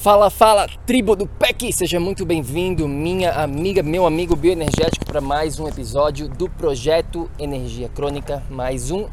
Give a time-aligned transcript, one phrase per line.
[0.00, 1.74] Fala, fala, tribo do PEC!
[1.74, 7.86] Seja muito bem-vindo, minha amiga, meu amigo bioenergético, para mais um episódio do Projeto Energia
[7.90, 9.10] Crônica, mais um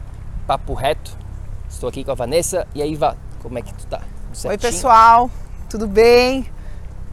[0.48, 1.12] Papo Reto.
[1.70, 2.66] Estou aqui com a Vanessa.
[2.74, 4.00] E aí, Vá, como é que tu tá?
[4.46, 5.30] Oi, pessoal,
[5.70, 6.46] tudo bem?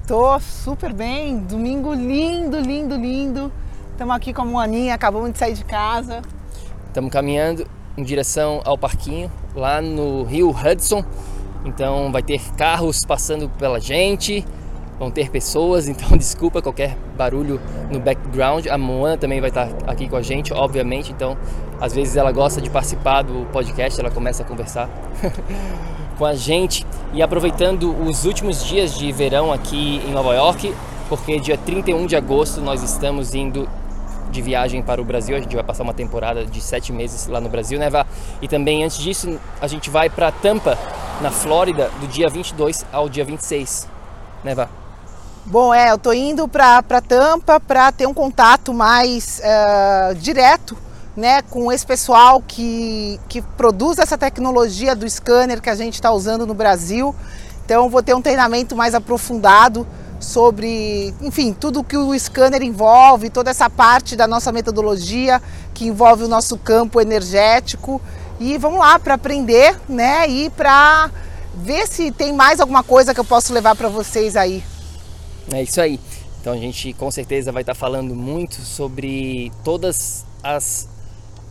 [0.06, 3.50] Tô super bem, domingo lindo, lindo, lindo.
[3.90, 6.22] Estamos aqui com a Moaninha, acabamos de sair de casa.
[6.86, 7.66] Estamos caminhando
[7.96, 11.04] em direção ao parquinho, lá no Rio Hudson
[11.64, 14.44] então vai ter carros passando pela gente,
[14.98, 18.66] vão ter pessoas, então desculpa qualquer barulho no background.
[18.66, 21.36] A Moana também vai estar aqui com a gente, obviamente, então
[21.80, 24.88] às vezes ela gosta de participar do podcast, ela começa a conversar
[26.18, 26.86] com a gente.
[27.12, 30.74] E aproveitando os últimos dias de verão aqui em Nova York,
[31.08, 33.68] porque dia 31 de agosto nós estamos indo
[34.30, 35.36] de viagem para o Brasil.
[35.36, 38.06] A gente vai passar uma temporada de sete meses lá no Brasil, né, Vá?
[38.40, 40.78] E também antes disso, a gente vai para Tampa,
[41.20, 43.86] na Flórida, do dia 22 ao dia 26,
[44.42, 44.68] né, Vá?
[45.46, 50.76] Bom, é, eu tô indo para Tampa para ter um contato mais uh, direto
[51.16, 56.10] né, com esse pessoal que, que produz essa tecnologia do scanner que a gente está
[56.10, 57.14] usando no Brasil.
[57.64, 59.86] Então, vou ter um treinamento mais aprofundado
[60.24, 65.40] sobre, enfim, tudo que o scanner envolve, toda essa parte da nossa metodologia
[65.72, 68.00] que envolve o nosso campo energético.
[68.40, 70.28] E vamos lá para aprender, né?
[70.28, 71.10] E para
[71.54, 74.62] ver se tem mais alguma coisa que eu posso levar para vocês aí.
[75.52, 76.00] É isso aí.
[76.40, 80.88] Então a gente com certeza vai estar falando muito sobre todas as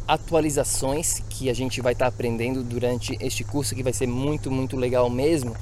[0.08, 4.76] atualizações que a gente vai estar aprendendo durante este curso que vai ser muito, muito
[4.76, 5.56] legal mesmo.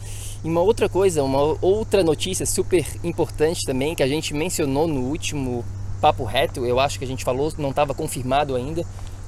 [0.44, 5.02] E uma outra coisa, uma outra notícia super importante também que a gente mencionou no
[5.02, 5.63] último
[6.02, 8.84] papo reto, eu acho que a gente falou, não estava confirmado ainda,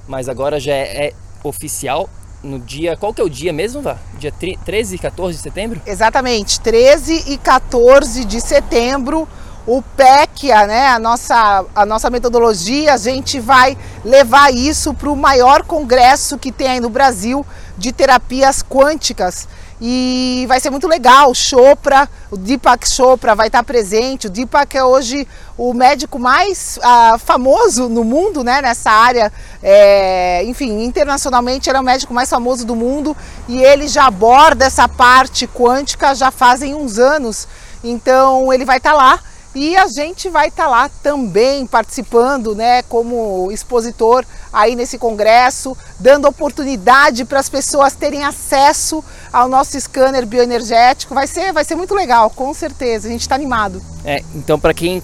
[0.08, 1.14] mas agora já é, é,
[1.44, 2.10] oficial.
[2.44, 3.98] No dia, qual que é o dia mesmo, Vá?
[4.20, 5.82] Dia 13 e 14 de setembro?
[5.86, 9.26] Exatamente, 13 e 14 de setembro
[9.66, 15.16] o PECIA, né, a nossa, a nossa metodologia, a gente vai levar isso para o
[15.16, 17.46] maior congresso que tem aí no Brasil
[17.78, 19.48] de terapias quânticas.
[19.86, 21.32] E vai ser muito legal.
[21.32, 24.28] O Chopra, o Deepak Chopra vai estar presente.
[24.28, 25.28] O Deepak é hoje
[25.58, 28.62] o médico mais ah, famoso no mundo, né?
[28.62, 29.30] Nessa área,
[29.62, 33.14] é, enfim, internacionalmente ele é o médico mais famoso do mundo
[33.46, 37.46] e ele já aborda essa parte quântica já fazem uns anos.
[37.84, 39.20] Então ele vai estar lá
[39.56, 45.78] e a gente vai estar tá lá também participando, né, como expositor aí nesse congresso,
[46.00, 51.14] dando oportunidade para as pessoas terem acesso ao nosso scanner bioenergético.
[51.14, 53.08] Vai ser, vai ser muito legal, com certeza.
[53.08, 53.82] A gente está animado.
[54.04, 55.02] É, então para quem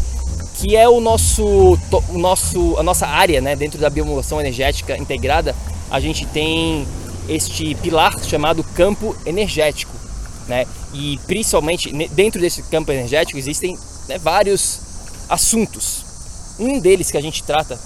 [0.56, 1.78] que é o nosso,
[2.08, 5.54] o nosso, a nossa área né, dentro da biomodulação energética integrada.
[5.96, 6.86] A gente tem
[7.26, 9.94] este pilar chamado campo energético,
[10.46, 10.66] né?
[10.92, 14.78] E principalmente dentro desse campo energético existem né, vários
[15.26, 16.04] assuntos.
[16.58, 17.80] Um deles que a gente trata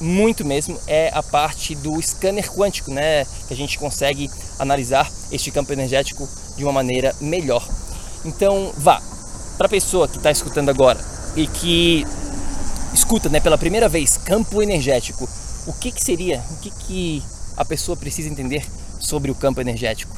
[0.00, 3.26] muito mesmo é a parte do scanner quântico, né?
[3.46, 6.26] Que a gente consegue analisar este campo energético
[6.56, 7.68] de uma maneira melhor.
[8.24, 9.02] Então, vá
[9.58, 10.98] para a pessoa que está escutando agora
[11.36, 12.06] e que
[12.94, 15.28] escuta, né, pela primeira vez campo energético.
[15.66, 16.42] O que, que seria?
[16.50, 17.22] O que, que
[17.56, 18.64] a pessoa precisa entender
[19.00, 20.14] sobre o campo energético?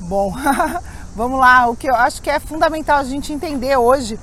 [0.00, 0.34] Bom,
[1.14, 1.68] vamos lá.
[1.68, 4.18] O que eu acho que é fundamental a gente entender hoje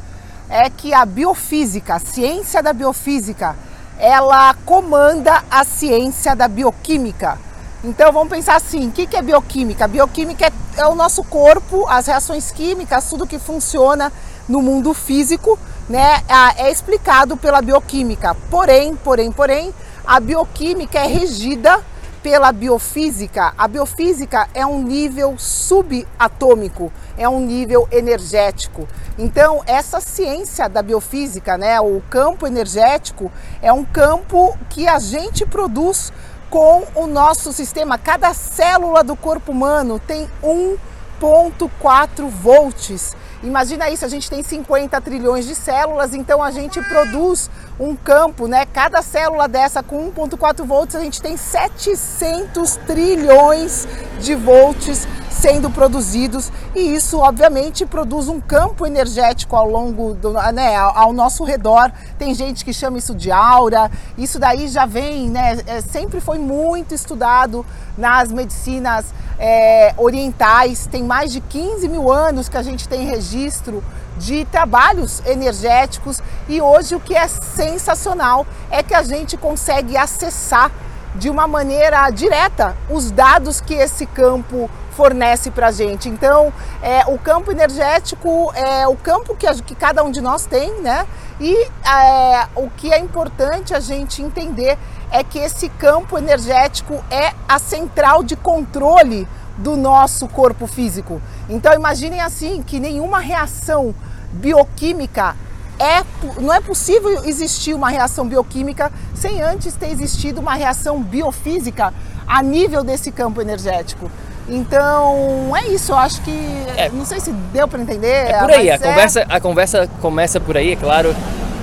[0.50, 3.56] é que a biofísica, a ciência da biofísica,
[4.00, 7.38] ela comanda a ciência da bioquímica.
[7.84, 9.88] Então vamos pensar assim: o que é bioquímica?
[9.88, 10.52] Bioquímica é,
[10.82, 14.12] é o nosso corpo, as reações químicas, tudo que funciona
[14.48, 15.60] no mundo físico,
[15.90, 16.24] né,
[16.58, 18.36] é explicado pela bioquímica.
[18.50, 19.74] Porém, porém, porém,
[20.08, 21.84] a bioquímica é regida
[22.24, 23.54] pela biofísica.
[23.58, 28.88] A biofísica é um nível subatômico, é um nível energético.
[29.18, 33.30] Então, essa ciência da biofísica, né, o campo energético,
[33.62, 36.14] é um campo que a gente produz
[36.50, 37.98] com o nosso sistema.
[37.98, 43.14] Cada célula do corpo humano tem 1,4 volts
[43.44, 47.50] Imagina isso, a gente tem 50 trilhões de células, então a gente produz
[47.80, 48.66] um campo, né?
[48.66, 53.88] Cada célula dessa com 1.4 volts, a gente tem 700 trilhões
[54.20, 60.76] de volts sendo produzidos e isso obviamente produz um campo energético ao longo do, né,
[60.76, 61.92] ao nosso redor.
[62.18, 63.92] Tem gente que chama isso de aura.
[64.18, 65.60] Isso daí já vem, né?
[65.68, 67.64] É, sempre foi muito estudado
[67.96, 69.06] nas medicinas
[69.40, 70.88] é, orientais.
[70.88, 73.84] Tem mais de 15 mil anos que a gente tem registro
[74.18, 80.72] de trabalhos energéticos e hoje o que é sensacional é que a gente consegue acessar
[81.16, 86.10] de uma maneira direta os dados que esse campo fornece para a gente.
[86.10, 86.52] Então,
[86.82, 90.82] é, o campo energético é o campo que, a, que cada um de nós tem,
[90.82, 91.06] né?
[91.40, 94.78] E é, o que é importante a gente entender
[95.12, 99.28] é que esse campo energético é a central de controle
[99.58, 101.22] do nosso corpo físico.
[101.48, 103.94] Então imaginem assim que nenhuma reação
[104.32, 105.36] bioquímica
[105.80, 106.04] é,
[106.42, 111.94] não é possível existir uma reação bioquímica sem antes ter existido uma reação biofísica
[112.28, 114.12] a nível desse campo energético.
[114.50, 116.32] Então é isso, eu acho que.
[116.78, 118.08] É, não sei se deu para entender.
[118.08, 118.78] É por aí, a, é...
[118.78, 121.16] Conversa, a conversa começa por aí, é claro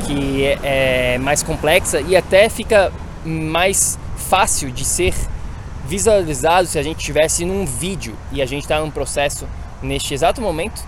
[0.06, 2.92] que é, é mais complexa e até fica
[3.24, 5.14] mais fácil de ser
[5.86, 9.46] visualizado se a gente estivesse num vídeo e a gente está num processo
[9.82, 10.82] neste exato momento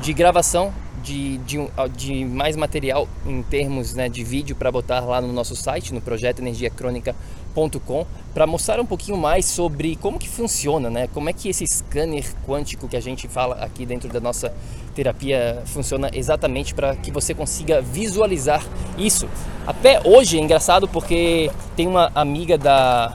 [0.00, 1.58] de gravação de, de,
[1.96, 6.00] de mais material em termos né, de vídeo para botar lá no nosso site, no
[6.00, 11.08] projeto energiacrônica.com, para mostrar um pouquinho mais sobre como que funciona, né?
[11.12, 14.52] como é que esse scanner quântico que a gente fala aqui dentro da nossa
[14.94, 18.64] terapia funciona exatamente para que você consiga visualizar
[18.98, 19.28] isso.
[19.66, 23.14] Até hoje é engraçado porque tem uma amiga da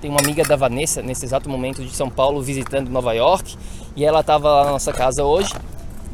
[0.00, 3.54] tem uma amiga da Vanessa nesse exato momento de São Paulo visitando Nova York
[3.94, 5.52] e ela estava lá na nossa casa hoje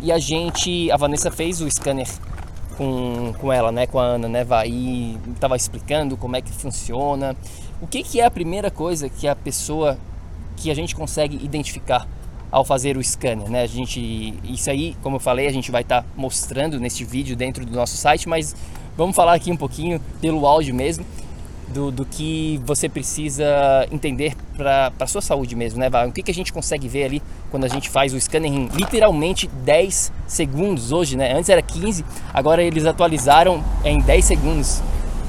[0.06, 2.06] e a gente, a Vanessa fez o scanner
[2.76, 4.68] com, com ela, né, com a Ana, né, vai
[5.34, 7.36] estava explicando como é que funciona.
[7.82, 9.98] O que, que é a primeira coisa que a pessoa,
[10.56, 12.06] que a gente consegue identificar
[12.52, 13.62] ao fazer o scanner, né?
[13.62, 17.34] A gente, isso aí, como eu falei, a gente vai estar tá mostrando neste vídeo
[17.34, 18.54] dentro do nosso site, mas
[18.96, 21.04] vamos falar aqui um pouquinho pelo áudio mesmo
[21.68, 23.44] do, do que você precisa
[23.90, 26.08] entender para a sua saúde mesmo, né, Val?
[26.08, 28.66] O que, que a gente consegue ver ali quando a gente faz o scanner em
[28.68, 31.32] literalmente 10 segundos hoje, né?
[31.32, 34.82] Antes era 15, agora eles atualizaram em 10 segundos.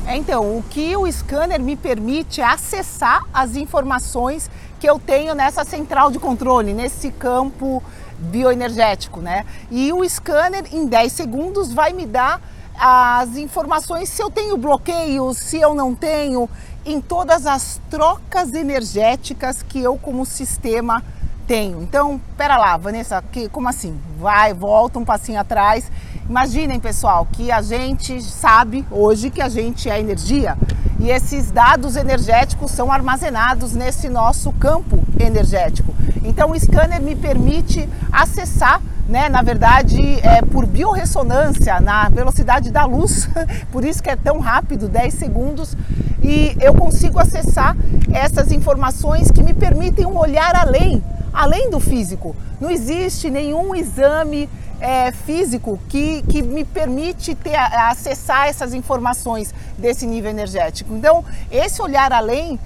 [0.05, 5.35] É, então, o que o scanner me permite é acessar as informações que eu tenho
[5.35, 7.83] nessa central de controle, nesse campo
[8.17, 9.45] bioenergético, né?
[9.69, 12.41] E o scanner em 10 segundos vai me dar
[12.77, 16.49] as informações se eu tenho bloqueio, se eu não tenho,
[16.85, 21.03] em todas as trocas energéticas que eu como sistema
[21.47, 21.81] tenho.
[21.81, 23.99] Então, pera lá, Vanessa, que, como assim?
[24.19, 25.91] Vai, volta um passinho atrás.
[26.29, 30.57] Imaginem, pessoal, que a gente sabe hoje que a gente é energia
[30.99, 35.93] e esses dados energéticos são armazenados nesse nosso campo energético.
[36.23, 42.85] Então, o scanner me permite acessar né, na verdade, é por biorressonância, na velocidade da
[42.85, 43.29] luz,
[43.71, 45.77] por isso que é tão rápido, 10 segundos,
[46.21, 47.75] e eu consigo acessar
[48.11, 51.01] essas informações que me permitem um olhar além,
[51.33, 52.35] além do físico.
[52.59, 54.49] Não existe nenhum exame
[54.79, 60.93] é, físico que, que me permite ter, acessar essas informações desse nível energético.
[60.95, 62.59] Então, esse olhar além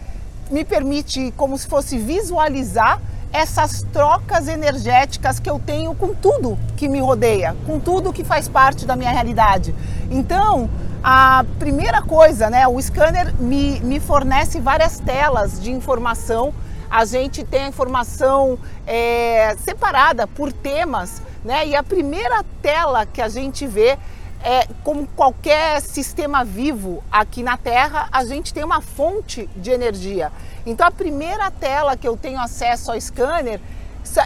[0.49, 2.99] me permite, como se fosse visualizar
[3.31, 8.47] essas trocas energéticas que eu tenho com tudo que me rodeia, com tudo que faz
[8.47, 9.73] parte da minha realidade.
[10.09, 10.69] Então,
[11.03, 16.53] a primeira coisa, né, o scanner me, me fornece várias telas de informação.
[16.89, 21.65] A gente tem a informação é, separada por temas, né?
[21.65, 23.97] E a primeira tela que a gente vê
[24.43, 30.31] é como qualquer sistema vivo aqui na Terra, a gente tem uma fonte de energia.
[30.65, 33.59] Então a primeira tela que eu tenho acesso ao scanner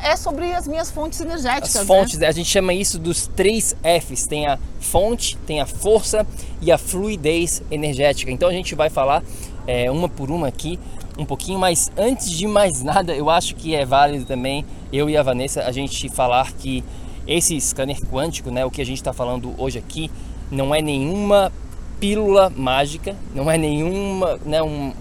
[0.03, 1.75] é sobre as minhas fontes energéticas.
[1.75, 2.27] As fontes, né?
[2.27, 6.25] a gente chama isso dos três Fs: tem a fonte, tem a força
[6.61, 8.31] e a fluidez energética.
[8.31, 9.23] Então a gente vai falar
[9.67, 10.79] é, uma por uma aqui
[11.17, 15.17] um pouquinho, mas antes de mais nada, eu acho que é válido também eu e
[15.17, 16.83] a Vanessa a gente falar que
[17.27, 20.11] esse scanner quântico, né, o que a gente está falando hoje aqui,
[20.51, 21.51] não é nenhuma
[21.99, 24.93] pílula mágica, não é nenhuma, né, um,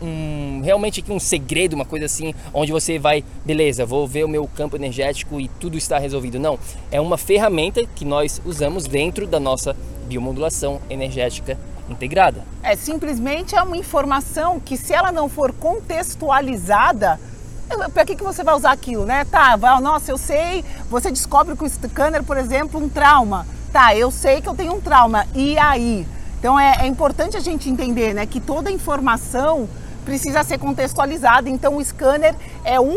[0.00, 4.28] um, realmente aqui um segredo, uma coisa assim, onde você vai, beleza, vou ver o
[4.28, 6.38] meu campo energético e tudo está resolvido.
[6.38, 6.58] Não,
[6.90, 9.76] é uma ferramenta que nós usamos dentro da nossa
[10.06, 12.42] biomodulação energética integrada.
[12.62, 17.18] É simplesmente é uma informação que se ela não for contextualizada,
[17.92, 19.24] para que, que você vai usar aquilo, né?
[19.24, 23.46] Tá, vai, nossa, eu sei, você descobre com o scanner, por exemplo, um trauma.
[23.72, 26.06] Tá, eu sei que eu tenho um trauma, e aí?
[26.38, 29.68] Então é, é importante a gente entender né, que toda informação
[30.06, 32.34] precisa ser contextualizada, então o scanner
[32.64, 32.96] é um,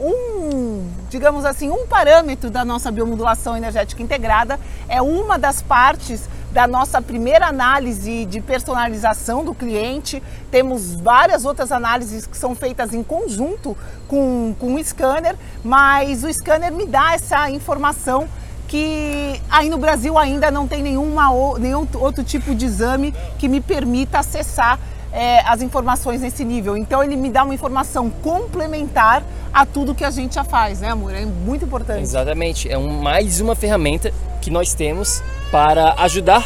[0.00, 4.58] um, digamos assim, um parâmetro da nossa biomodulação energética integrada,
[4.88, 10.22] é uma das partes da nossa primeira análise de personalização do cliente.
[10.50, 13.76] Temos várias outras análises que são feitas em conjunto
[14.08, 18.26] com, com o scanner, mas o scanner me dá essa informação
[18.66, 23.60] que aí no Brasil ainda não tem nenhuma, nenhum outro tipo de exame que me
[23.60, 24.78] permita acessar
[25.12, 26.76] é, as informações nesse nível.
[26.76, 29.22] Então ele me dá uma informação complementar
[29.52, 31.14] a tudo que a gente já faz, né, amor?
[31.14, 32.02] É muito importante.
[32.02, 32.70] Exatamente.
[32.70, 36.44] É um, mais uma ferramenta que nós temos para ajudar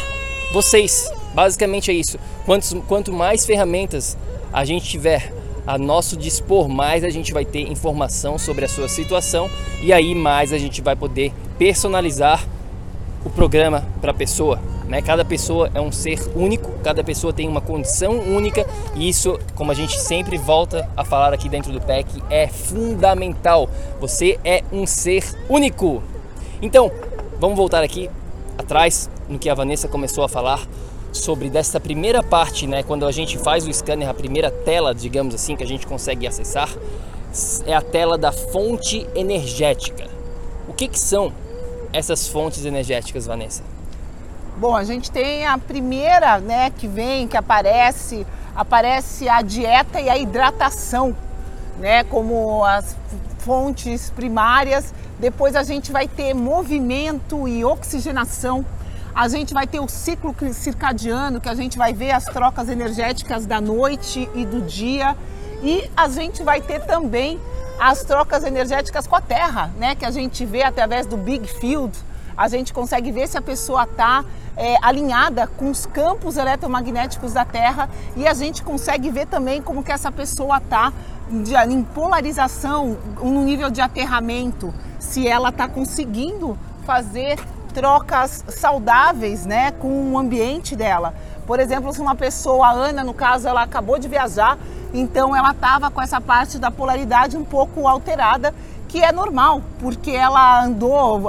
[0.53, 1.11] vocês.
[1.33, 2.17] Basicamente é isso.
[2.45, 4.17] Quanto, quanto mais ferramentas
[4.51, 5.33] a gente tiver
[5.65, 9.49] a nosso dispor, mais a gente vai ter informação sobre a sua situação
[9.81, 12.43] e aí mais a gente vai poder personalizar
[13.23, 14.59] o programa para a pessoa.
[14.91, 15.01] Né?
[15.01, 19.71] Cada pessoa é um ser único, cada pessoa tem uma condição única e isso, como
[19.71, 23.69] a gente sempre volta a falar aqui dentro do PEC, é fundamental.
[24.01, 26.03] Você é um ser único.
[26.61, 26.91] Então,
[27.39, 28.09] vamos voltar aqui
[28.57, 30.67] atrás no que a Vanessa começou a falar
[31.13, 35.33] sobre dessa primeira parte, né, quando a gente faz o scanner, a primeira tela, digamos
[35.33, 36.69] assim, que a gente consegue acessar,
[37.65, 40.09] é a tela da fonte energética.
[40.67, 41.31] O que, que são
[41.93, 43.70] essas fontes energéticas, Vanessa?
[44.61, 50.07] Bom, a gente tem a primeira, né, que vem, que aparece, aparece a dieta e
[50.07, 51.17] a hidratação,
[51.79, 52.95] né, como as
[53.39, 58.63] fontes primárias depois a gente vai ter movimento e oxigenação.
[59.15, 63.47] A gente vai ter o ciclo circadiano, que a gente vai ver as trocas energéticas
[63.47, 65.17] da noite e do dia.
[65.63, 67.39] E a gente vai ter também
[67.79, 69.95] as trocas energéticas com a Terra, né?
[69.95, 71.95] Que a gente vê através do Big Field.
[72.41, 74.25] A gente consegue ver se a pessoa está
[74.57, 79.83] é, alinhada com os campos eletromagnéticos da Terra e a gente consegue ver também como
[79.83, 80.91] que essa pessoa está
[81.69, 87.37] em polarização, no nível de aterramento se ela está conseguindo fazer
[87.75, 91.13] trocas saudáveis né, com o ambiente dela.
[91.45, 94.57] Por exemplo, se uma pessoa, a Ana no caso, ela acabou de viajar,
[94.91, 98.51] então ela estava com essa parte da polaridade um pouco alterada,
[98.91, 101.23] que é normal, porque ela andou,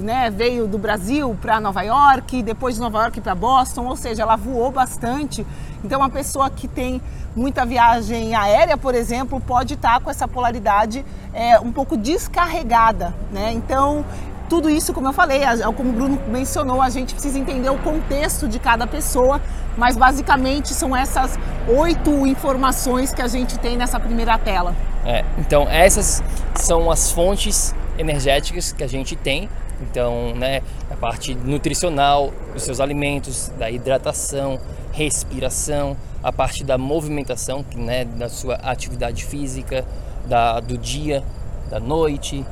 [0.00, 4.22] né, veio do Brasil para Nova York, depois de Nova York para Boston, ou seja,
[4.22, 5.46] ela voou bastante.
[5.84, 7.02] Então, uma pessoa que tem
[7.36, 11.04] muita viagem aérea, por exemplo, pode estar com essa polaridade
[11.34, 13.52] é, um pouco descarregada, né?
[13.52, 14.06] Então,
[14.48, 15.42] tudo isso, como eu falei,
[15.76, 19.38] como o Bruno mencionou, a gente precisa entender o contexto de cada pessoa,
[19.76, 21.38] mas basicamente são essas
[21.68, 24.74] oito informações que a gente tem nessa primeira tela.
[25.04, 26.22] É, então essas
[26.54, 29.48] são as fontes energéticas que a gente tem.
[29.80, 34.60] Então, né, a parte nutricional dos seus alimentos, da hidratação,
[34.92, 39.84] respiração, a parte da movimentação, né, da sua atividade física,
[40.26, 41.24] da, do dia,
[41.68, 42.46] da noite.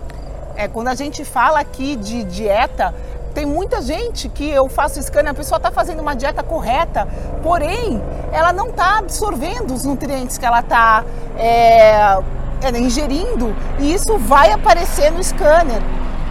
[0.56, 2.92] É, quando a gente fala aqui de dieta,
[3.34, 7.06] Tem muita gente que eu faço scanner, a pessoa está fazendo uma dieta correta,
[7.42, 8.02] porém
[8.32, 11.04] ela não está absorvendo os nutrientes que ela está
[11.38, 12.18] é,
[12.62, 15.82] é, ingerindo e isso vai aparecer no scanner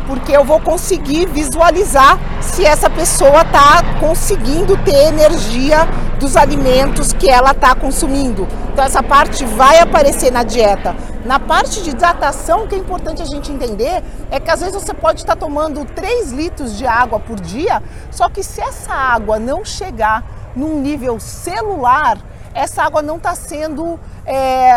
[0.09, 5.87] porque eu vou conseguir visualizar se essa pessoa está conseguindo ter energia
[6.19, 8.47] dos alimentos que ela está consumindo.
[8.73, 10.95] Então essa parte vai aparecer na dieta.
[11.23, 14.73] Na parte de hidratação, o que é importante a gente entender é que às vezes
[14.73, 18.91] você pode estar tá tomando 3 litros de água por dia, só que se essa
[18.91, 20.23] água não chegar
[20.55, 22.17] num nível celular,
[22.55, 24.71] essa água não está sendo é,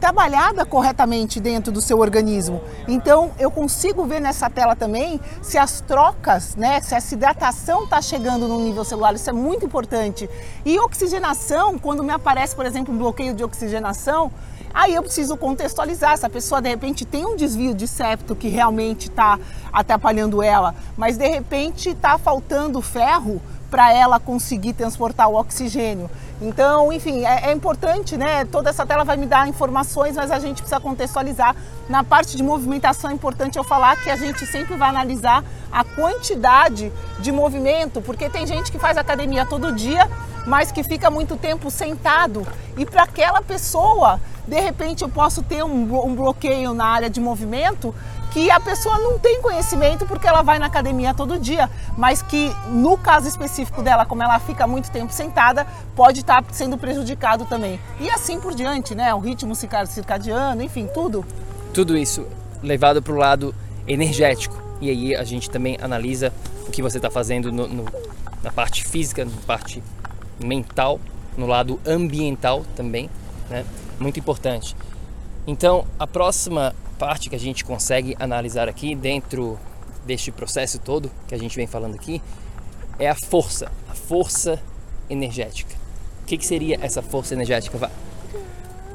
[0.00, 2.60] trabalhada corretamente dentro do seu organismo.
[2.86, 8.00] Então eu consigo ver nessa tela também se as trocas, né, se essa hidratação está
[8.00, 10.28] chegando no nível celular, isso é muito importante.
[10.64, 14.30] E oxigenação, quando me aparece, por exemplo, um bloqueio de oxigenação,
[14.72, 16.12] aí eu preciso contextualizar.
[16.12, 19.38] Essa pessoa de repente tem um desvio de septo que realmente está
[19.72, 23.40] atrapalhando ela, mas de repente está faltando ferro
[23.70, 26.10] para ela conseguir transportar o oxigênio.
[26.40, 28.44] Então, enfim, é, é, importante, né?
[28.44, 31.54] Toda essa tela vai me dar informações, mas a gente precisa contextualizar.
[31.88, 35.82] Na parte de movimentação é importante eu falar que a gente sempre vai analisar a
[35.82, 40.08] quantidade de movimento, porque tem gente que faz academia todo dia,
[40.46, 42.46] mas que fica muito tempo sentado.
[42.76, 47.20] E para aquela pessoa, de repente eu posso ter um, um bloqueio na área de
[47.20, 47.92] movimento
[48.30, 52.54] que a pessoa não tem conhecimento porque ela vai na academia todo dia, mas que
[52.68, 57.44] no caso específico dela, como ela fica muito tempo sentada, pode estar tá sendo prejudicado
[57.46, 57.80] também.
[58.00, 59.14] E assim por diante, né?
[59.14, 61.24] O ritmo circadiano, enfim, tudo.
[61.72, 62.26] Tudo isso
[62.62, 63.54] levado para o lado
[63.86, 64.56] energético.
[64.80, 66.32] E aí a gente também analisa
[66.66, 67.84] o que você está fazendo no, no,
[68.42, 69.82] na parte física, na parte
[70.38, 71.00] mental,
[71.36, 73.08] no lado ambiental também,
[73.48, 73.64] né?
[73.98, 74.76] Muito importante.
[75.46, 79.58] Então, a próxima parte que a gente consegue analisar aqui dentro
[80.04, 82.20] deste processo todo que a gente vem falando aqui
[82.98, 84.60] é a força, a força
[85.08, 85.74] energética.
[86.22, 87.78] O que, que seria essa força energética?
[87.78, 87.90] Vá.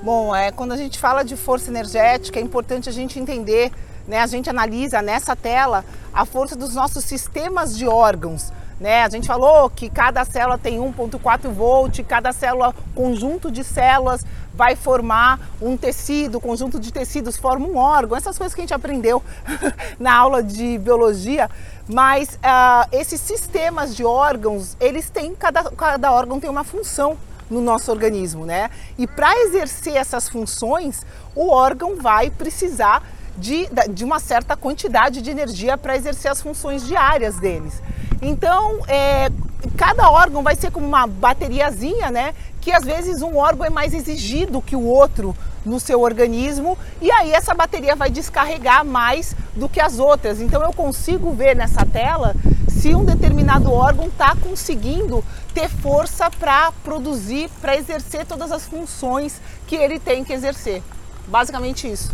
[0.04, 3.72] Bom, é, quando a gente fala de força energética, é importante a gente entender,
[4.06, 8.52] né, a gente analisa nessa tela a força dos nossos sistemas de órgãos.
[8.84, 9.04] Né?
[9.04, 14.76] A gente falou que cada célula tem 1.4 volt, cada célula, conjunto de células vai
[14.76, 19.24] formar um tecido, conjunto de tecidos forma um órgão, essas coisas que a gente aprendeu
[19.98, 21.50] na aula de biologia,
[21.88, 27.18] mas uh, esses sistemas de órgãos, eles têm, cada, cada órgão tem uma função
[27.50, 28.70] no nosso organismo, né?
[28.98, 33.02] E para exercer essas funções, o órgão vai precisar
[33.38, 37.82] de, de uma certa quantidade de energia para exercer as funções diárias deles.
[38.22, 39.30] Então, é,
[39.78, 42.34] cada órgão vai ser como uma bateriazinha, né?
[42.62, 47.10] Que às vezes um órgão é mais exigido que o outro no seu organismo e
[47.10, 50.42] aí essa bateria vai descarregar mais do que as outras.
[50.42, 52.36] Então eu consigo ver nessa tela
[52.70, 59.40] se um determinado órgão está conseguindo ter força para produzir, para exercer todas as funções
[59.68, 60.82] que ele tem que exercer.
[61.28, 62.14] Basicamente isso.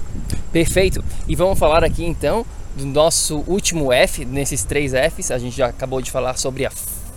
[0.51, 1.03] Perfeito.
[1.27, 5.67] E vamos falar aqui então do nosso último F, nesses três Fs, a gente já
[5.67, 6.71] acabou de falar sobre a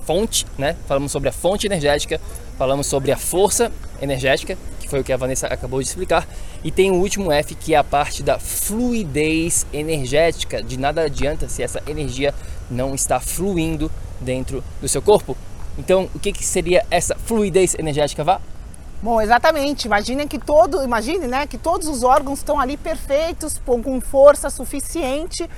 [0.04, 0.76] fonte, né?
[0.86, 2.20] Falamos sobre a fonte energética,
[2.58, 6.26] falamos sobre a força energética, que foi o que a Vanessa acabou de explicar,
[6.64, 10.62] e tem o último F que é a parte da fluidez energética.
[10.62, 12.34] De nada adianta se essa energia
[12.70, 13.90] não está fluindo
[14.20, 15.36] dentro do seu corpo.
[15.78, 18.40] Então, o que, que seria essa fluidez energética, Vá?
[19.02, 19.86] Bom, exatamente.
[19.86, 25.50] Imaginem que todo, imagine, né, que todos os órgãos estão ali perfeitos, com força suficiente.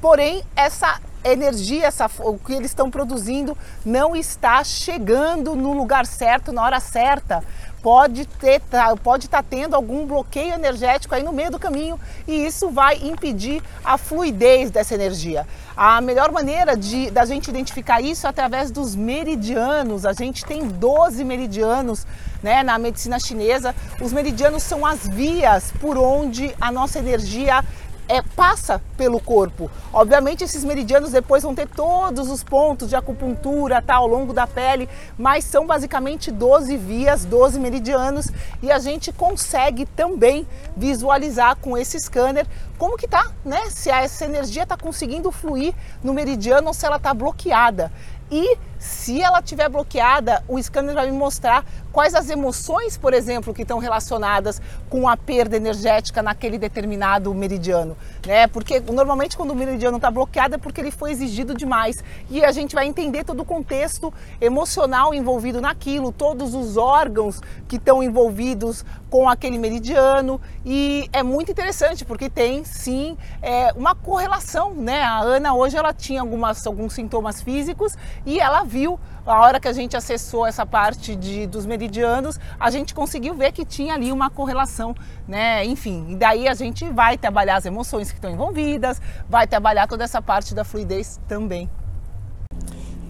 [0.00, 6.52] Porém, essa energia, essa, o que eles estão produzindo não está chegando no lugar certo,
[6.52, 7.42] na hora certa
[7.82, 8.60] pode ter
[9.02, 12.96] pode estar tá tendo algum bloqueio energético aí no meio do caminho e isso vai
[12.96, 15.46] impedir a fluidez dessa energia.
[15.76, 20.04] A melhor maneira de da gente identificar isso é através dos meridianos.
[20.04, 22.04] A gente tem 12 meridianos,
[22.42, 23.74] né, na medicina chinesa.
[24.00, 27.64] Os meridianos são as vias por onde a nossa energia
[28.08, 29.70] é, passa pelo corpo.
[29.92, 34.46] Obviamente, esses meridianos depois vão ter todos os pontos de acupuntura tá, ao longo da
[34.46, 38.28] pele, mas são basicamente 12 vias, 12 meridianos,
[38.62, 42.46] e a gente consegue também visualizar com esse scanner
[42.78, 43.68] como que tá, né?
[43.70, 47.92] Se essa energia está conseguindo fluir no meridiano ou se ela está bloqueada.
[48.30, 53.52] E Se ela estiver bloqueada, o scanner vai me mostrar quais as emoções, por exemplo,
[53.52, 58.46] que estão relacionadas com a perda energética naquele determinado meridiano, né?
[58.46, 62.52] Porque normalmente quando o meridiano está bloqueado é porque ele foi exigido demais e a
[62.52, 68.84] gente vai entender todo o contexto emocional envolvido naquilo, todos os órgãos que estão envolvidos
[69.10, 75.02] com aquele meridiano e é muito interessante porque tem sim é, uma correlação, né?
[75.02, 79.66] A Ana hoje ela tinha algumas, alguns sintomas físicos e ela viu a hora que
[79.66, 84.12] a gente acessou essa parte de, dos meridianos, a gente conseguiu ver que tinha ali
[84.12, 84.94] uma correlação,
[85.26, 85.64] né?
[85.64, 90.04] Enfim, e daí a gente vai trabalhar as emoções que estão envolvidas, vai trabalhar toda
[90.04, 91.68] essa parte da fluidez também.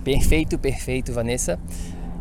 [0.03, 1.59] Perfeito, perfeito, Vanessa.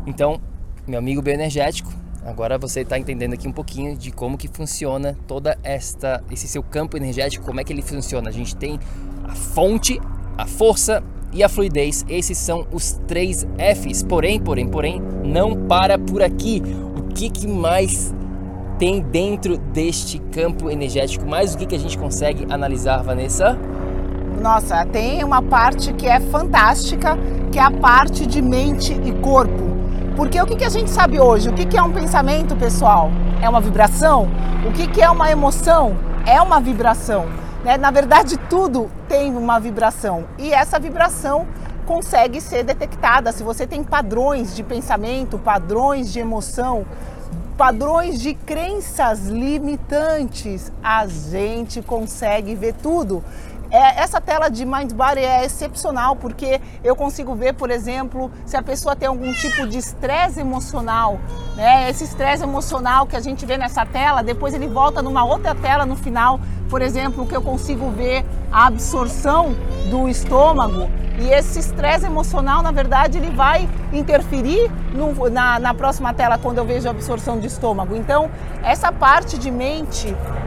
[0.06, 0.40] Então,
[0.86, 1.92] meu amigo bioenergético,
[2.24, 6.62] Agora você está entendendo aqui um pouquinho de como que funciona toda esta esse seu
[6.62, 8.28] campo energético, como é que ele funciona.
[8.28, 8.78] A gente tem
[9.24, 9.98] a fonte,
[10.36, 12.04] a força e a fluidez.
[12.08, 14.02] Esses são os três Fs.
[14.02, 16.62] Porém, porém, porém, não para por aqui.
[16.96, 18.14] O que, que mais
[18.78, 21.26] tem dentro deste campo energético?
[21.26, 23.58] Mais o que, que a gente consegue analisar, Vanessa?
[24.40, 27.18] Nossa, tem uma parte que é fantástica,
[27.50, 29.76] que é a parte de mente e corpo.
[30.14, 31.48] Porque o que, que a gente sabe hoje?
[31.48, 33.10] O que, que é um pensamento, pessoal?
[33.42, 34.28] É uma vibração?
[34.66, 35.96] O que, que é uma emoção?
[36.26, 37.26] É uma vibração.
[37.64, 37.76] Né?
[37.76, 41.46] Na verdade, tudo tem uma vibração e essa vibração
[41.86, 43.32] consegue ser detectada.
[43.32, 46.84] Se você tem padrões de pensamento, padrões de emoção,
[47.56, 53.24] padrões de crenças limitantes, a gente consegue ver tudo.
[53.70, 58.56] É, essa tela de Mind Body é excepcional porque eu consigo ver, por exemplo, se
[58.56, 61.18] a pessoa tem algum tipo de estresse emocional.
[61.54, 61.90] Né?
[61.90, 65.84] Esse estresse emocional que a gente vê nessa tela, depois ele volta numa outra tela
[65.84, 69.54] no final, por exemplo, que eu consigo ver a absorção
[69.90, 70.90] do estômago.
[71.20, 76.58] E esse estresse emocional, na verdade, ele vai interferir no, na, na próxima tela quando
[76.58, 77.96] eu vejo a absorção de estômago.
[77.96, 78.30] Então,
[78.62, 80.06] essa parte de mente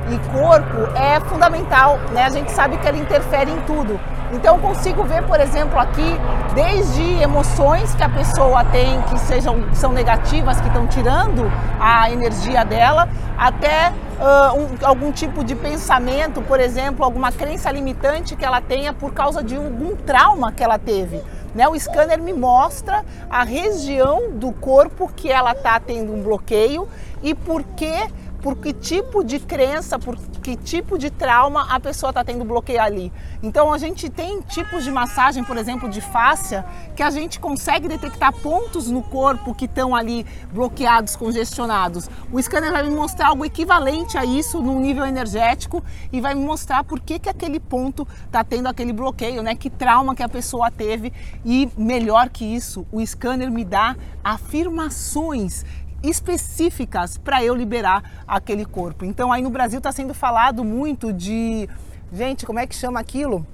[0.09, 2.23] e corpo é fundamental, né?
[2.23, 3.99] A gente sabe que ela interfere em tudo.
[4.33, 6.17] Então eu consigo ver, por exemplo, aqui
[6.55, 12.63] desde emoções que a pessoa tem que sejam são negativas, que estão tirando a energia
[12.63, 18.61] dela, até uh, um, algum tipo de pensamento, por exemplo, alguma crença limitante que ela
[18.61, 21.21] tenha por causa de algum trauma que ela teve.
[21.53, 21.67] Né?
[21.67, 26.87] O scanner me mostra a região do corpo que ela está tendo um bloqueio
[27.21, 27.93] e por que
[28.41, 32.81] por que tipo de crença, por que tipo de trauma a pessoa está tendo bloqueio
[32.81, 33.13] ali.
[33.43, 37.87] Então a gente tem tipos de massagem, por exemplo, de fáscia, que a gente consegue
[37.87, 42.09] detectar pontos no corpo que estão ali bloqueados, congestionados.
[42.31, 46.43] O scanner vai me mostrar algo equivalente a isso no nível energético e vai me
[46.43, 49.55] mostrar por que, que aquele ponto está tendo aquele bloqueio, né?
[49.55, 51.13] Que trauma que a pessoa teve
[51.45, 55.65] e melhor que isso, o scanner me dá afirmações
[56.03, 59.05] específicas para eu liberar aquele corpo.
[59.05, 61.69] Então aí no Brasil está sendo falado muito de,
[62.11, 63.45] gente, como é que chama aquilo?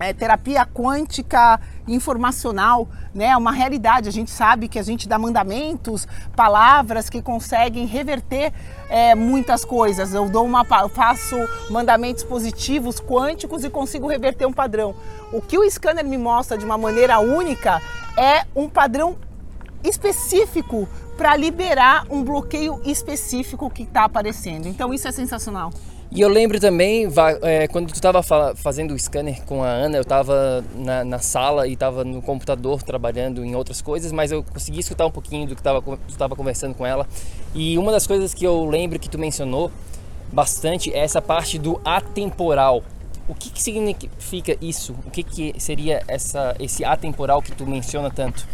[0.00, 3.36] É, terapia quântica informacional, né?
[3.36, 4.08] Uma realidade.
[4.08, 8.52] A gente sabe que a gente dá mandamentos, palavras que conseguem reverter
[8.88, 10.14] é, muitas coisas.
[10.14, 11.36] Eu dou uma, faço
[11.68, 14.94] mandamentos positivos, quânticos e consigo reverter um padrão.
[15.32, 17.82] O que o scanner me mostra de uma maneira única
[18.16, 19.16] é um padrão
[19.82, 20.88] específico
[21.18, 24.68] para liberar um bloqueio específico que está aparecendo.
[24.68, 25.72] Então isso é sensacional.
[26.12, 27.06] E eu lembro também,
[27.42, 28.22] é, quando tu estava
[28.54, 32.82] fazendo o scanner com a Ana, eu estava na, na, sala e estava no computador
[32.82, 36.74] trabalhando em outras coisas, mas eu consegui escutar um pouquinho do que tu estava conversando
[36.74, 37.06] com ela.
[37.54, 39.70] E uma das coisas que eu lembro que tu mencionou
[40.32, 42.82] bastante é essa parte do atemporal.
[43.28, 44.94] O que, que significa isso?
[45.04, 48.46] O que, que seria essa, esse atemporal que tu menciona tanto?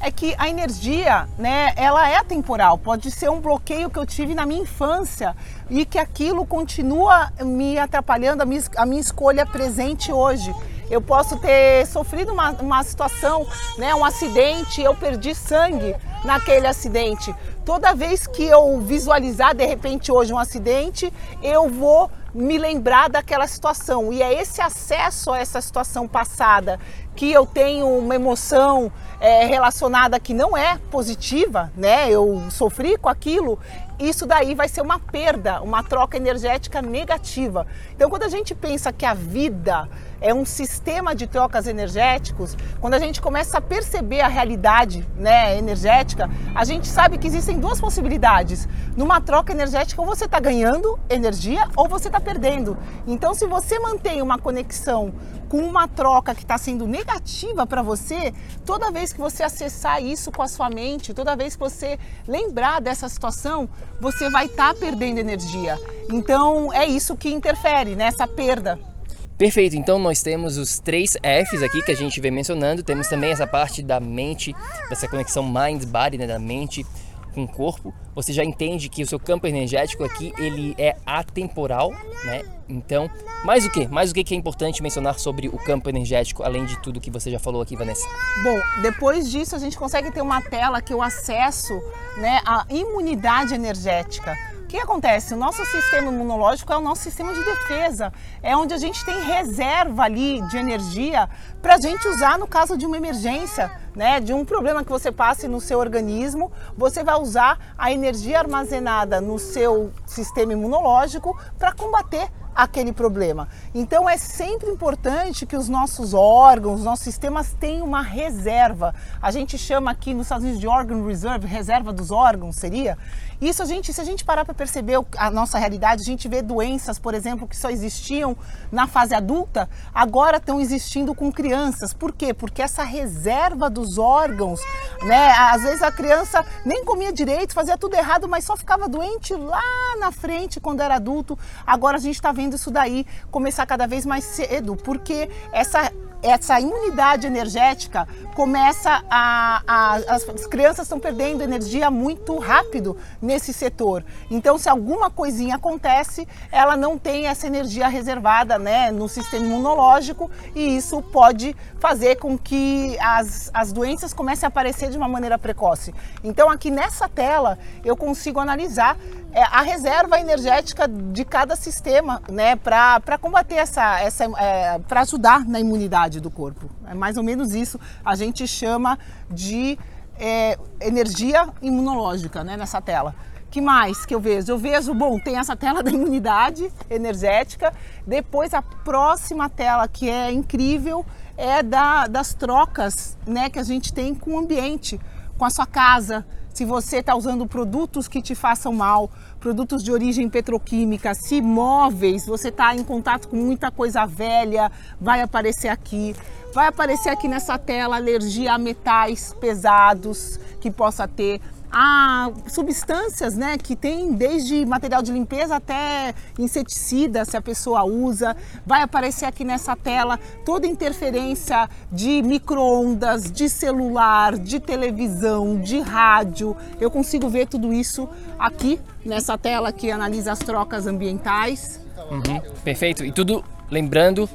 [0.00, 2.78] É que a energia, né, ela é atemporal.
[2.78, 5.34] Pode ser um bloqueio que eu tive na minha infância
[5.70, 10.54] e que aquilo continua me atrapalhando a minha, a minha escolha presente hoje.
[10.88, 13.44] Eu posso ter sofrido uma, uma situação,
[13.76, 17.34] né, um acidente, eu perdi sangue naquele acidente.
[17.64, 23.46] Toda vez que eu visualizar de repente hoje um acidente, eu vou me lembrar daquela
[23.46, 24.12] situação.
[24.12, 26.78] E é esse acesso a essa situação passada
[27.16, 32.10] que eu tenho uma emoção é, relacionada que não é positiva, né?
[32.10, 33.58] Eu sofri com aquilo,
[33.98, 37.66] isso daí vai ser uma perda, uma troca energética negativa.
[37.94, 39.88] Então, quando a gente pensa que a vida
[40.20, 45.58] é um sistema de trocas energéticos, quando a gente começa a perceber a realidade né,
[45.58, 48.68] energética, a gente sabe que existem duas possibilidades.
[48.96, 52.76] Numa troca energética, ou você está ganhando energia ou você está perdendo.
[53.06, 55.12] Então, se você mantém uma conexão
[55.48, 60.32] com uma troca que está sendo negativa para você, toda vez que você acessar isso
[60.32, 63.68] com a sua mente, toda vez que você lembrar dessa situação,
[64.00, 65.78] você vai estar tá perdendo energia.
[66.10, 68.95] Então é isso que interfere nessa perda.
[69.38, 73.30] Perfeito, então nós temos os três Fs aqui que a gente vem mencionando, temos também
[73.30, 74.54] essa parte da mente,
[74.88, 76.86] dessa conexão mind-body, né, da mente
[77.34, 81.92] com o corpo, você já entende que o seu campo energético aqui ele é atemporal,
[82.24, 82.42] né?
[82.66, 83.10] Então,
[83.44, 83.86] mais o que?
[83.86, 87.30] Mais o que é importante mencionar sobre o campo energético, além de tudo que você
[87.30, 88.08] já falou aqui, Vanessa?
[88.42, 91.74] Bom, depois disso a gente consegue ter uma tela que eu acesso,
[92.16, 94.34] né, a imunidade energética.
[94.66, 95.32] O que acontece?
[95.32, 99.22] O nosso sistema imunológico é o nosso sistema de defesa, é onde a gente tem
[99.22, 101.30] reserva ali de energia
[101.62, 104.18] para a gente usar no caso de uma emergência, né?
[104.18, 109.20] De um problema que você passe no seu organismo, você vai usar a energia armazenada
[109.20, 113.48] no seu sistema imunológico para combater aquele problema.
[113.74, 118.94] Então é sempre importante que os nossos órgãos, nossos sistemas tenham uma reserva.
[119.20, 122.96] A gente chama aqui nos Estados Unidos de organ reserve, reserva dos órgãos, seria?
[123.38, 126.40] Isso a gente, se a gente parar para perceber a nossa realidade, a gente vê
[126.40, 128.34] doenças, por exemplo, que só existiam
[128.72, 131.92] na fase adulta, agora estão existindo com crianças.
[131.92, 132.32] Por quê?
[132.32, 134.58] Porque essa reserva dos órgãos,
[135.02, 135.32] né?
[135.32, 139.60] Às vezes a criança nem comia direito, fazia tudo errado, mas só ficava doente lá
[139.98, 141.38] na frente quando era adulto.
[141.66, 145.90] Agora a gente está vendo isso daí começar cada vez mais cedo, porque essa
[146.22, 154.04] essa imunidade energética começa a, a, as crianças estão perdendo energia muito rápido nesse setor.
[154.30, 160.30] Então, se alguma coisinha acontece, ela não tem essa energia reservada, né, no sistema imunológico
[160.54, 165.38] e isso pode fazer com que as, as doenças comecem a aparecer de uma maneira
[165.38, 165.94] precoce.
[166.24, 168.96] Então, aqui nessa tela eu consigo analisar
[169.42, 175.60] a reserva energética de cada sistema, né, para combater essa, essa é, para ajudar na
[175.60, 176.70] imunidade do corpo.
[176.86, 177.78] É mais ou menos isso.
[178.02, 178.98] A gente chama
[179.30, 179.78] de
[180.18, 183.14] é, energia imunológica, né, nessa tela.
[183.50, 184.50] Que mais que eu vejo?
[184.50, 187.72] Eu vejo, bom, tem essa tela da imunidade energética.
[188.06, 191.04] Depois a próxima tela que é incrível
[191.36, 194.98] é da, das trocas, né, que a gente tem com o ambiente,
[195.36, 199.92] com a sua casa, se você está usando produtos que te façam mal, produtos de
[199.92, 206.16] origem petroquímica, se móveis, você está em contato com muita coisa velha, vai aparecer aqui.
[206.54, 213.56] Vai aparecer aqui nessa tela alergia a metais pesados que possa ter há substâncias né,
[213.58, 218.36] que tem desde material de limpeza até inseticida, se a pessoa usa.
[218.64, 226.56] Vai aparecer aqui nessa tela toda interferência de micro-ondas, de celular, de televisão, de rádio.
[226.80, 231.80] Eu consigo ver tudo isso aqui nessa tela que analisa as trocas ambientais.
[232.10, 233.04] Uhum, perfeito.
[233.04, 234.28] E tudo lembrando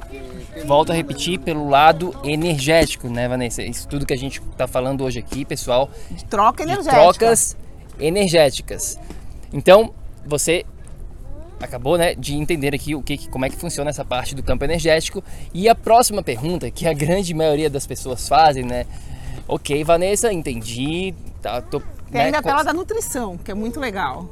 [0.66, 3.62] volto a repetir, pelo lado energético, né, Vanessa?
[3.62, 5.90] Isso tudo que a gente está falando hoje aqui, pessoal.
[6.10, 6.90] De troca energética.
[6.90, 7.56] De trocas
[7.98, 8.98] energéticas.
[9.52, 9.92] Então,
[10.24, 10.64] você
[11.60, 14.64] acabou né, de entender aqui o que, como é que funciona essa parte do campo
[14.64, 15.22] energético.
[15.54, 18.86] E a próxima pergunta, que a grande maioria das pessoas fazem, né?
[19.46, 21.14] Ok, Vanessa, entendi.
[21.40, 24.28] Tá, tô tem ainda a tela da nutrição, que é muito legal.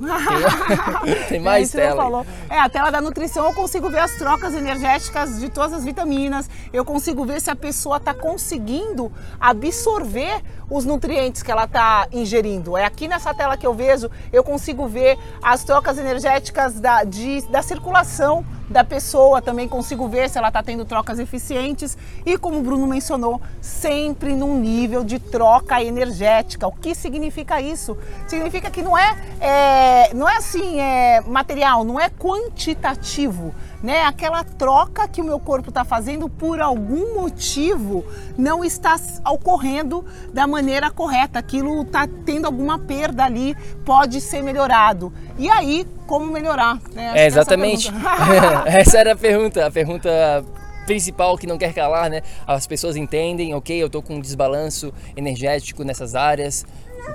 [1.02, 1.96] Tem, tem mais tela.
[1.96, 2.26] Falou.
[2.50, 6.48] É, a tela da nutrição eu consigo ver as trocas energéticas de todas as vitaminas.
[6.74, 12.76] Eu consigo ver se a pessoa está conseguindo absorver os nutrientes que ela está ingerindo.
[12.76, 17.40] É aqui nessa tela que eu vejo, eu consigo ver as trocas energéticas da, de,
[17.48, 22.61] da circulação da pessoa, também consigo ver se ela está tendo trocas eficientes e, como
[22.61, 26.68] o Bruno mencionou, sempre num nível de troca energética.
[26.68, 27.98] O que significa isso?
[28.28, 34.02] Significa que não é, é não é assim é, material, não é quantitativo né?
[34.02, 38.04] Aquela troca que o meu corpo está fazendo por algum motivo
[38.36, 41.38] não está ocorrendo da maneira correta.
[41.38, 45.12] Aquilo está tendo alguma perda ali, pode ser melhorado.
[45.38, 46.78] E aí, como melhorar?
[46.92, 47.12] Né?
[47.14, 47.88] É, exatamente.
[47.88, 49.66] Essa, essa era a pergunta.
[49.66, 50.44] A pergunta
[50.90, 52.20] principal que não quer calar, né?
[52.44, 56.66] As pessoas entendem, ok, eu estou com um desbalanço energético nessas áreas,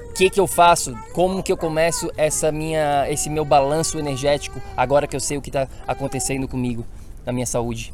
[0.10, 4.62] o que que eu faço, como que eu começo essa minha, esse meu balanço energético
[4.76, 6.86] agora que eu sei o que está acontecendo comigo
[7.26, 7.94] na minha saúde.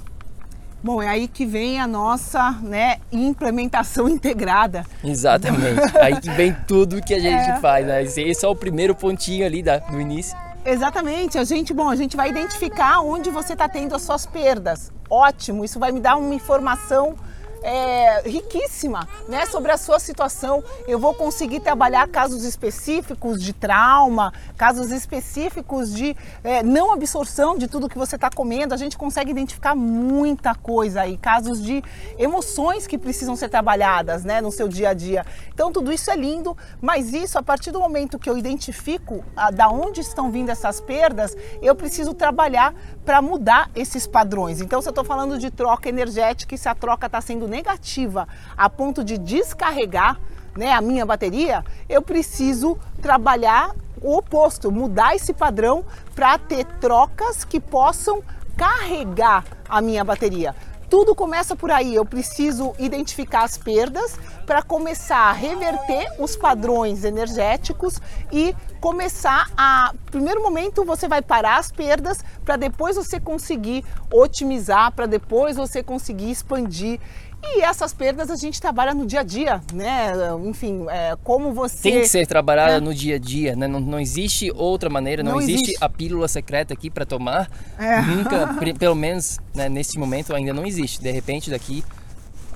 [0.84, 4.84] Bom, é aí que vem a nossa né, implementação integrada.
[5.04, 5.96] Exatamente.
[5.98, 7.60] aí que vem tudo que a gente é.
[7.60, 7.86] faz.
[7.86, 8.04] Né?
[8.04, 10.36] Esse é o primeiro pontinho ali da, do início.
[10.66, 11.38] Exatamente.
[11.38, 14.92] A gente, bom, a gente vai identificar onde você está tendo as suas perdas.
[15.08, 15.64] Ótimo.
[15.64, 17.16] Isso vai me dar uma informação
[17.62, 20.64] é, riquíssima né, sobre a sua situação.
[20.88, 27.68] Eu vou conseguir trabalhar casos específicos de trauma, casos específicos de é, não absorção de
[27.68, 28.74] tudo que você está comendo.
[28.74, 31.84] A gente consegue identificar muita coisa aí, casos de
[32.18, 35.26] emoções que precisam ser trabalhadas né, no seu dia a dia.
[35.54, 39.52] Então tudo isso é lindo, mas isso a partir do momento que eu identifico a,
[39.52, 42.74] da onde estão vindo essas perdas, eu preciso trabalhar
[43.06, 44.62] para mudar esses padrões.
[44.62, 48.28] Então, se eu estou falando de troca energética e se a troca está sendo negativa
[48.58, 50.18] a ponto de descarregar
[50.56, 55.86] né, a minha bateria, eu preciso trabalhar o oposto, mudar esse padrão
[56.16, 58.24] para ter trocas que possam
[58.58, 60.56] carregar a minha bateria.
[60.92, 61.96] Tudo começa por aí.
[61.96, 69.94] Eu preciso identificar as perdas para começar a reverter os padrões energéticos e começar a.
[70.08, 75.82] Primeiro momento você vai parar as perdas para depois você conseguir otimizar, para depois você
[75.82, 77.00] conseguir expandir.
[77.44, 80.14] E essas perdas a gente trabalha no dia a dia, né?
[80.46, 81.82] Enfim, é, como você.
[81.82, 82.80] Tem que ser trabalhada é.
[82.80, 83.68] no dia a dia, né?
[83.68, 87.50] Não, não existe outra maneira, não, não existe, existe, a pílula secreta aqui para tomar.
[87.80, 88.02] É.
[88.02, 91.02] Nunca, pelo menos né, nesse momento ainda não existe.
[91.02, 91.84] De repente, daqui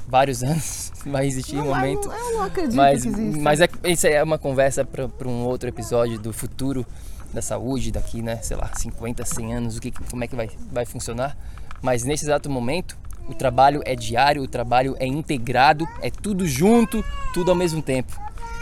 [0.07, 2.11] vários anos vai existir não, um momento.
[2.11, 3.41] Eu não acredito mas, que exista.
[3.41, 6.85] Mas é, isso é uma conversa para um outro episódio do futuro
[7.33, 8.37] da saúde daqui, né?
[8.41, 11.35] Sei lá, 50, 100 anos, o que, como é que vai, vai funcionar.
[11.81, 17.03] Mas nesse exato momento, o trabalho é diário, o trabalho é integrado, é tudo junto,
[17.33, 18.19] tudo ao mesmo tempo.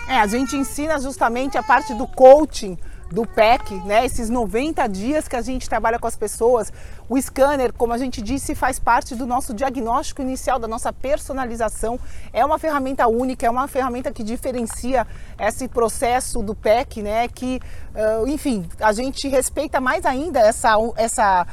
[0.08, 2.78] É, a gente ensina justamente a parte do coaching
[3.13, 4.04] do PEC, né?
[4.04, 6.73] Esses 90 dias que a gente trabalha com as pessoas.
[7.08, 11.99] O scanner, como a gente disse, faz parte do nosso diagnóstico inicial, da nossa personalização.
[12.34, 15.06] É uma ferramenta única, é uma ferramenta que diferencia
[15.39, 17.28] esse processo do PEC, né?
[17.28, 17.60] Que,
[17.93, 21.45] uh, enfim, a gente respeita mais ainda essa, essa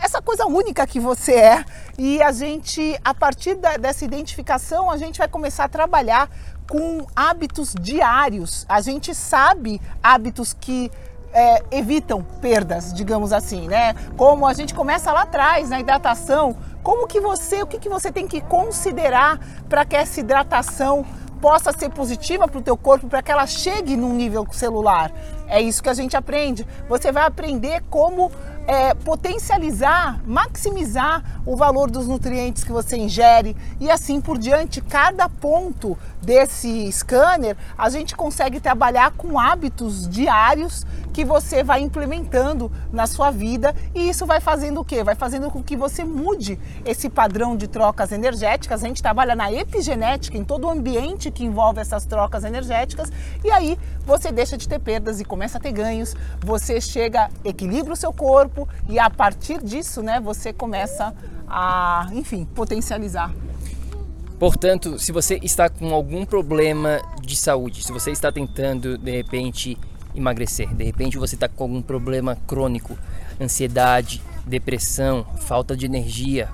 [0.00, 1.64] essa coisa única que você é
[1.98, 6.28] e a gente a partir da, dessa identificação a gente vai começar a trabalhar
[6.68, 8.64] com hábitos diários.
[8.68, 10.90] A gente sabe hábitos que
[11.32, 13.94] é, evitam perdas, digamos assim, né?
[14.16, 18.12] Como a gente começa lá atrás na hidratação, como que você, o que, que você
[18.12, 21.04] tem que considerar para que essa hidratação
[21.40, 25.10] possa ser positiva para o teu corpo, para que ela chegue num nível celular.
[25.46, 26.66] É isso que a gente aprende.
[26.88, 28.30] Você vai aprender como
[28.66, 34.80] é, potencializar, maximizar o valor dos nutrientes que você ingere e assim por diante.
[34.80, 42.72] Cada ponto desse scanner a gente consegue trabalhar com hábitos diários que você vai implementando
[42.90, 45.04] na sua vida e isso vai fazendo o quê?
[45.04, 48.82] Vai fazendo com que você mude esse padrão de trocas energéticas.
[48.82, 53.10] A gente trabalha na epigenética, em todo o ambiente que envolve essas trocas energéticas
[53.44, 56.14] e aí você deixa de ter perdas e começa a ter ganhos.
[56.40, 61.14] Você chega, equilibra o seu corpo e a partir disso, né, você começa
[61.48, 63.32] a, enfim, potencializar.
[64.38, 69.78] Portanto, se você está com algum problema de saúde, se você está tentando de repente
[70.14, 70.74] emagrecer.
[70.74, 72.98] De repente você está com algum problema crônico,
[73.40, 76.48] ansiedade, depressão, falta de energia,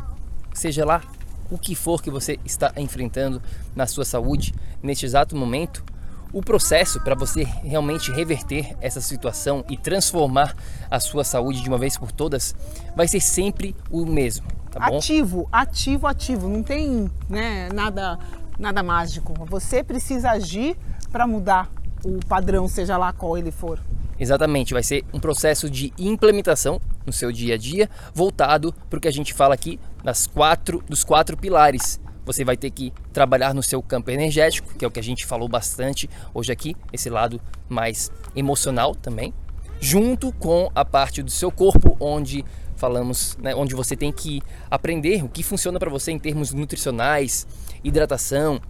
[0.52, 1.02] seja lá
[1.50, 3.40] o que for que você está enfrentando
[3.74, 5.82] na sua saúde neste exato momento,
[6.32, 10.54] o processo para você realmente reverter essa situação e transformar
[10.90, 12.54] a sua saúde de uma vez por todas
[12.94, 14.98] vai ser sempre o mesmo, tá bom?
[14.98, 16.48] Ativo, ativo, ativo.
[16.48, 18.18] Não tem né, nada,
[18.58, 19.34] nada mágico.
[19.46, 20.76] Você precisa agir
[21.10, 21.70] para mudar
[22.04, 23.80] o padrão, seja lá qual ele for.
[24.20, 29.00] Exatamente, vai ser um processo de implementação no seu dia a dia, voltado para o
[29.00, 32.00] que a gente fala aqui das quatro, dos quatro pilares.
[32.28, 35.24] Você vai ter que trabalhar no seu campo energético, que é o que a gente
[35.24, 39.32] falou bastante hoje aqui, esse lado mais emocional também,
[39.80, 42.44] junto com a parte do seu corpo, onde
[42.76, 47.46] falamos, né, onde você tem que aprender o que funciona para você em termos nutricionais,
[47.82, 48.60] hidratação,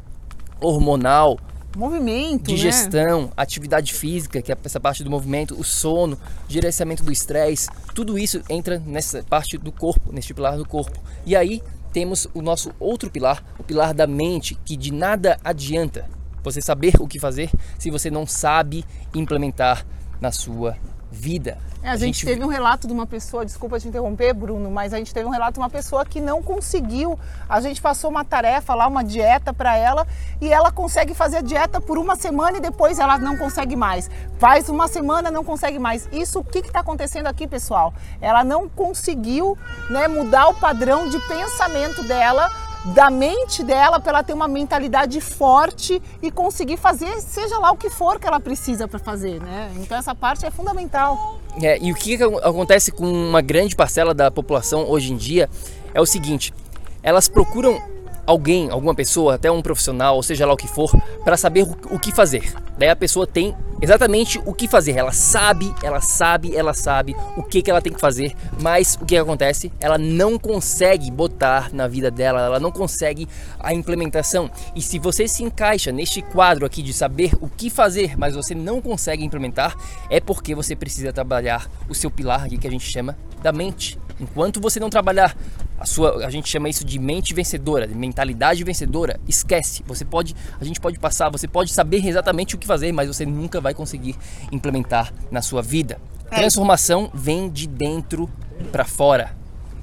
[0.61, 1.37] hormonal,
[1.77, 2.55] movimento, né?
[2.55, 3.31] digestão, né?
[3.37, 6.17] atividade física, que é essa parte do movimento, o sono,
[6.47, 10.97] gerenciamento do estresse, tudo isso entra nessa parte do corpo, neste pilar do corpo.
[11.27, 11.61] E aí
[11.93, 16.09] temos o nosso outro pilar, o pilar da mente, que de nada adianta
[16.43, 19.87] você saber o que fazer se você não sabe implementar
[20.21, 20.77] na sua
[21.11, 21.59] vida.
[21.83, 24.93] É, a, gente, gente teve um relato de uma pessoa, desculpa te interromper, Bruno, mas
[24.93, 27.19] a gente teve um relato de uma pessoa que não conseguiu.
[27.49, 30.07] A gente passou uma tarefa lá, uma dieta para ela,
[30.41, 34.11] e ela consegue fazer a dieta por uma semana e depois ela não consegue mais.
[34.39, 36.09] Faz uma semana, não consegue mais.
[36.13, 37.95] Isso, o que está acontecendo aqui, pessoal?
[38.21, 39.57] Ela não conseguiu
[39.89, 42.51] né, mudar o padrão de pensamento dela
[42.85, 47.77] da mente dela para ela ter uma mentalidade forte e conseguir fazer seja lá o
[47.77, 49.73] que for que ela precisa para fazer, né?
[49.77, 51.39] Então essa parte é fundamental.
[51.61, 55.51] É, e o que acontece com uma grande parcela da população hoje em dia
[55.93, 56.55] é o seguinte:
[57.03, 57.81] elas procuram
[58.29, 60.95] alguém, alguma pessoa, até um profissional, ou seja lá o que for,
[61.25, 62.53] para saber o que fazer.
[62.77, 64.93] Daí a pessoa tem exatamente o que fazer.
[64.93, 69.07] Ela sabe, ela sabe, ela sabe o que, que ela tem que fazer, mas o
[69.07, 69.73] que acontece?
[69.81, 73.27] Ela não consegue botar na vida dela, ela não consegue
[73.59, 74.51] a implementação.
[74.77, 78.55] E se você se encaixa neste quadro aqui de saber o que fazer, mas você
[78.55, 79.75] não consegue implementar,
[80.11, 83.99] é porque você precisa trabalhar o seu pilar aqui que a gente chama da mente.
[84.21, 85.37] Enquanto você não trabalhar
[85.79, 89.85] a sua, a gente chama isso de mente vencedora, de mentalidade vencedora, esquece.
[89.87, 93.25] Você pode, a gente pode passar, você pode saber exatamente o que fazer, mas você
[93.25, 94.17] nunca vai conseguir
[94.51, 96.01] implementar na sua vida.
[96.31, 96.37] É.
[96.37, 98.29] Transformação vem de dentro
[98.73, 99.37] para fora.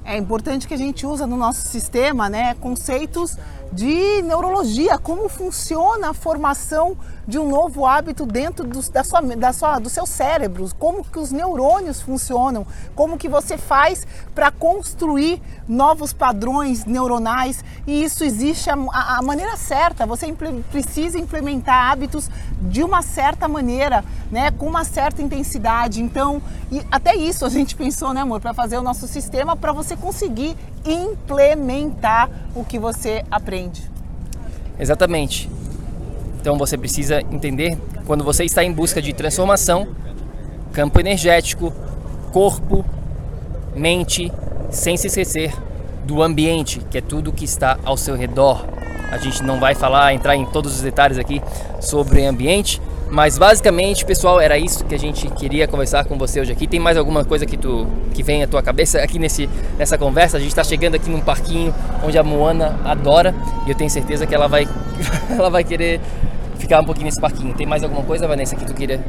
[0.03, 3.37] É importante que a gente usa no nosso sistema, né, conceitos
[3.71, 6.97] de neurologia, como funciona a formação
[7.27, 11.17] de um novo hábito dentro do, da sua, da sua, do seu cérebro, como que
[11.17, 17.63] os neurônios funcionam, como que você faz para construir novos padrões neuronais?
[17.87, 22.29] E isso existe a, a, maneira certa, você impl, precisa implementar hábitos
[22.61, 26.41] de uma certa maneira, né, com uma certa intensidade, então
[26.91, 30.55] até isso a gente pensou, né amor, para fazer o nosso sistema para você conseguir
[30.85, 33.25] implementar o que você
[33.55, 33.81] aprende.
[34.77, 35.49] Exatamente.
[36.39, 39.87] Então você precisa entender quando você está em busca de transformação,
[40.73, 41.73] campo energético,
[42.31, 42.85] corpo,
[43.73, 44.31] mente,
[44.69, 45.53] sem se esquecer
[46.03, 48.65] do ambiente, que é tudo que está ao seu redor.
[49.11, 51.41] A gente não vai falar, entrar em todos os detalhes aqui
[51.79, 52.81] sobre ambiente,
[53.15, 56.67] mas basicamente, pessoal, era isso que a gente queria conversar com você hoje aqui.
[56.67, 60.35] Tem mais alguma coisa que tu que vem à tua cabeça aqui nesse nessa conversa?
[60.35, 63.33] A gente está chegando aqui num parquinho onde a Moana adora
[63.65, 64.67] e eu tenho certeza que ela vai
[65.31, 66.01] ela vai querer
[66.59, 67.53] ficar um pouquinho nesse parquinho.
[67.53, 68.99] Tem mais alguma coisa, Vanessa, que tu queria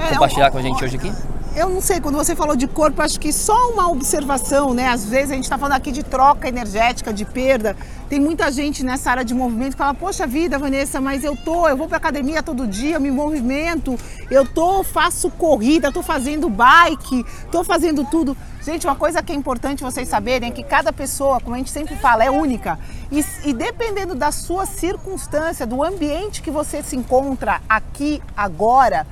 [0.00, 1.12] é, compartilhar com a gente hoje aqui?
[1.56, 4.88] Eu não sei, quando você falou de corpo, acho que só uma observação, né?
[4.88, 7.76] Às vezes a gente está falando aqui de troca energética, de perda.
[8.08, 11.68] Tem muita gente nessa área de movimento que fala, poxa vida, Vanessa, mas eu tô,
[11.68, 13.96] eu vou para academia todo dia, eu me movimento,
[14.30, 18.36] eu tô, faço corrida, tô fazendo bike, tô fazendo tudo.
[18.60, 21.70] Gente, uma coisa que é importante vocês saberem é que cada pessoa, como a gente
[21.70, 22.78] sempre fala, é única.
[23.12, 29.06] E, e dependendo da sua circunstância, do ambiente que você se encontra aqui, agora,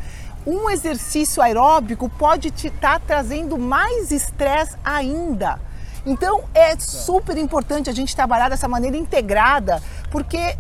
[0.46, 5.58] um exercício aeróbico pode te estar tá trazendo mais estresse ainda.
[6.04, 9.80] Então é super importante a gente trabalhar dessa maneira integrada,
[10.10, 10.56] porque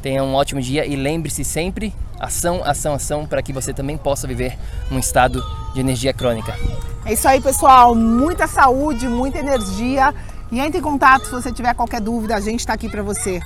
[0.01, 4.28] Tenha um ótimo dia e lembre-se sempre ação, ação, ação para que você também possa
[4.28, 4.57] viver
[4.91, 5.43] um estado
[5.74, 6.57] de energia crônica.
[7.05, 7.93] É isso aí, pessoal.
[7.93, 10.13] Muita saúde, muita energia.
[10.51, 13.41] E entre em contato se você tiver qualquer dúvida, a gente está aqui para você.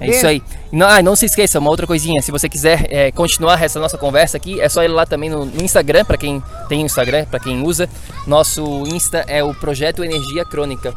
[0.00, 0.42] É isso aí.
[0.70, 2.20] Não, ah, não se esqueça, uma outra coisinha.
[2.22, 5.46] Se você quiser é, continuar essa nossa conversa aqui, é só ir lá também no,
[5.46, 7.88] no Instagram, para quem tem Instagram, para quem usa.
[8.26, 10.94] Nosso Insta é o Projeto Energia Crônica.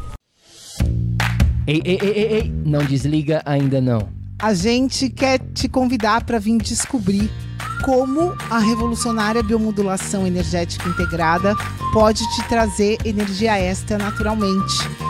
[1.66, 4.08] Ei, ei, ei, ei, ei, não desliga ainda não.
[4.38, 7.30] A gente quer te convidar para vir descobrir
[7.84, 11.54] como a revolucionária biomodulação energética integrada
[11.92, 15.09] pode te trazer energia extra naturalmente